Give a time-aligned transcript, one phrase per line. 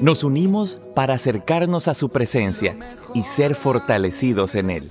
[0.00, 2.76] Nos unimos para acercarnos a su presencia
[3.14, 4.90] y ser fortalecidos en Él.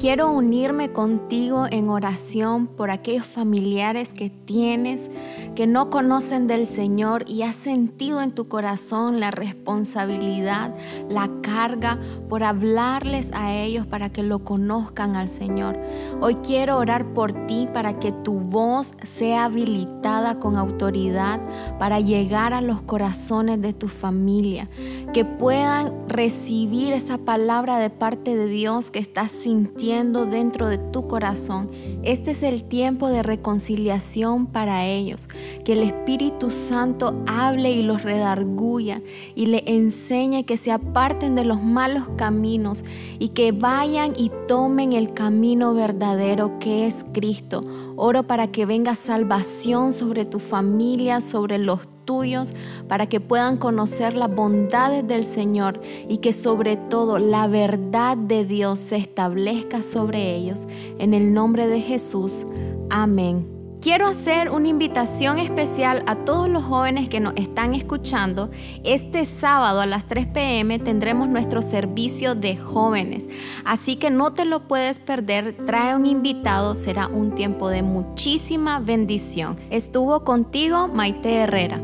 [0.00, 5.10] Quiero unirme contigo en oración por aquellos familiares que tienes
[5.54, 10.74] que no conocen del Señor y has sentido en tu corazón la responsabilidad,
[11.08, 11.98] la carga
[12.28, 15.78] por hablarles a ellos para que lo conozcan al Señor.
[16.20, 21.40] Hoy quiero orar por ti para que tu voz sea habilitada con autoridad
[21.78, 24.68] para llegar a los corazones de tu familia,
[25.12, 31.06] que puedan recibir esa palabra de parte de Dios que estás sintiendo dentro de tu
[31.06, 31.70] corazón.
[32.02, 35.28] Este es el tiempo de reconciliación para ellos
[35.64, 39.02] que el Espíritu Santo hable y los redarguya
[39.34, 42.84] y le enseñe que se aparten de los malos caminos
[43.18, 47.64] y que vayan y tomen el camino verdadero que es Cristo.
[47.96, 52.52] Oro para que venga salvación sobre tu familia, sobre los tuyos,
[52.88, 58.44] para que puedan conocer las bondades del Señor y que sobre todo la verdad de
[58.44, 60.66] Dios se establezca sobre ellos.
[60.98, 62.46] En el nombre de Jesús.
[62.90, 63.51] Amén.
[63.82, 68.48] Quiero hacer una invitación especial a todos los jóvenes que nos están escuchando.
[68.84, 73.26] Este sábado a las 3 pm tendremos nuestro servicio de jóvenes,
[73.64, 75.56] así que no te lo puedes perder.
[75.66, 79.58] Trae un invitado, será un tiempo de muchísima bendición.
[79.68, 81.80] Estuvo contigo Maite Herrera.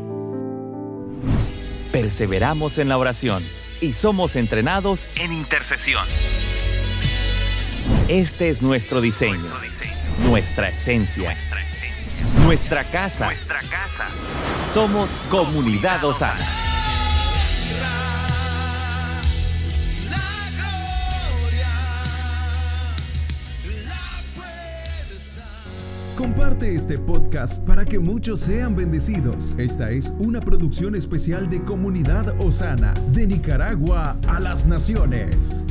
[1.91, 3.43] Perseveramos en la oración
[3.81, 6.07] y somos entrenados en intercesión.
[8.07, 9.51] Este es nuestro diseño,
[10.23, 11.35] nuestra esencia
[12.45, 13.25] nuestra casa.
[13.27, 14.07] Nuestra casa.
[14.65, 16.45] Somos Comunidad Osana.
[26.17, 29.55] Comparte este podcast para que muchos sean bendecidos.
[29.57, 35.65] Esta es una producción especial de Comunidad Osana, de Nicaragua a las Naciones.